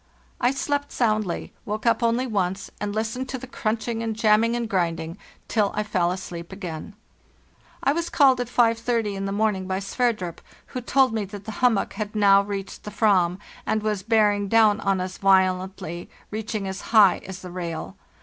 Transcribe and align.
"T 0.43 0.51
slept 0.53 0.91
soundly, 0.91 1.53
woke 1.63 1.85
up 1.85 2.01
only 2.01 2.25
once, 2.25 2.71
and 2.81 2.95
listened 2.95 3.29
to 3.29 3.37
the 3.37 3.45
crunching 3.45 4.01
and 4.01 4.15
jamming 4.15 4.55
and 4.55 4.67
grinding 4.67 5.15
till 5.47 5.71
I 5.75 5.83
fell 5.83 6.09
asleep 6.11 6.51
again. 6.51 6.95
I 7.83 7.93
was 7.93 8.09
called 8.09 8.41
at 8.41 8.47
5.30 8.47 9.13
in 9.13 9.25
the 9.25 9.31
morning 9.31 9.67
by 9.67 9.77
Sverdrup, 9.77 10.41
who 10.69 10.81
told 10.81 11.13
me 11.13 11.23
that 11.25 11.45
the 11.45 11.51
hummock 11.61 11.93
had 11.93 12.15
now 12.15 12.41
reached 12.41 12.83
the 12.83 12.89
fram, 12.89 13.37
and 13.63 13.83
was 13.83 14.01
bearing 14.01 14.47
down 14.47 14.79
on 14.79 14.99
us 14.99 15.19
violently, 15.19 16.09
reaching 16.31 16.67
as 16.67 16.81
high 16.81 17.19
as 17.27 17.43
the 17.43 17.51
rail. 17.51 17.95